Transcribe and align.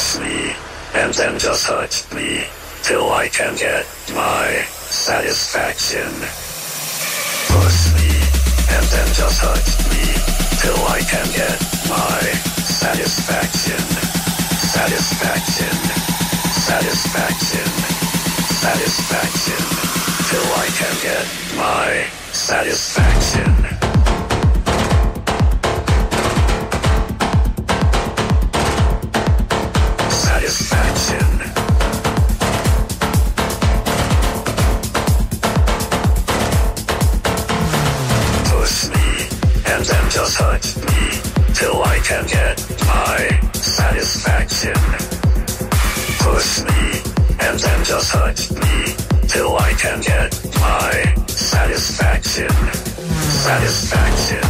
push 0.00 0.18
me, 0.20 0.54
and 0.94 1.12
then 1.14 1.38
just 1.38 1.66
hurt 1.66 2.06
me, 2.14 2.44
till 2.82 3.10
I 3.12 3.28
can 3.28 3.54
get 3.56 3.84
my 4.14 4.64
satisfaction. 4.88 6.08
Push 7.52 7.80
me, 7.96 8.08
and 8.74 8.84
then 8.92 9.08
just 9.12 9.40
hurt 9.44 9.68
me, 9.92 10.04
till 10.62 10.80
I 10.88 11.00
can 11.04 11.28
get 11.36 11.58
my 11.92 12.20
satisfaction. 12.64 13.82
Satisfaction, 14.72 15.76
satisfaction, 16.70 17.68
satisfaction, 18.64 19.62
till 20.30 20.48
I 20.64 20.66
can 20.80 20.94
get 21.02 21.26
my. 21.58 22.06
Satisfaction. 22.32 23.89
Just 40.10 40.36
hurt 40.38 40.64
me, 40.76 41.54
till 41.54 41.82
I 41.82 41.98
can 42.00 42.26
get 42.26 42.58
my 42.86 43.40
satisfaction. 43.54 44.74
Push 46.18 46.62
me, 46.62 47.00
and 47.38 47.58
then 47.58 47.84
just 47.84 48.10
hurt 48.10 48.50
me, 48.50 49.28
till 49.28 49.56
I 49.56 49.72
can 49.74 50.00
get 50.00 50.30
my. 50.60 51.14
Satisfaction. 51.28 52.50
Satisfaction. 53.46 54.49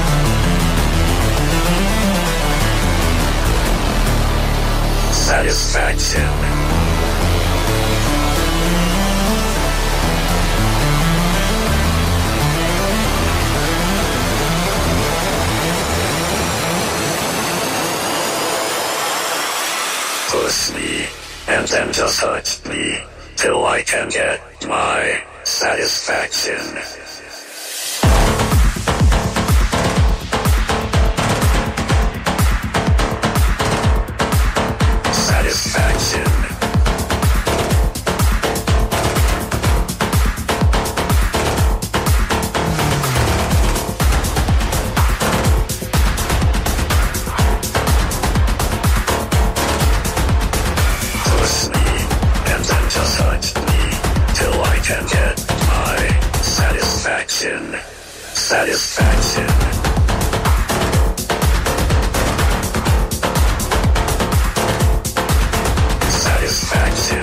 Satisfaction. 5.41 6.21
Push 20.29 20.73
me, 20.75 21.07
and 21.47 21.67
then 21.67 21.91
just 21.91 22.19
hurt 22.21 22.61
me, 22.69 22.99
till 23.35 23.65
I 23.65 23.81
can 23.81 24.09
get 24.09 24.39
my 24.67 25.23
satisfaction. 25.43 27.30
Satisfaction. 57.41 59.47
Satisfaction. 66.09 67.21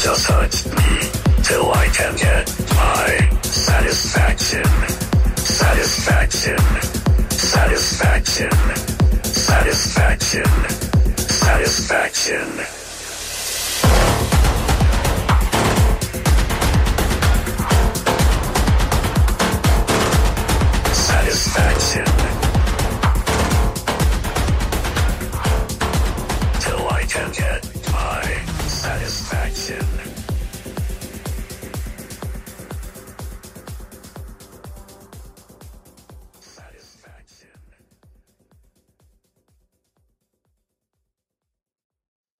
Just 0.00 0.26
hurt 0.26 0.54
me, 0.76 1.10
till 1.42 1.72
I 1.72 1.88
can 1.88 2.14
get 2.16 2.48
my. 2.70 3.28
Satisfaction. 3.42 4.77
Satisfaction. 12.18 12.87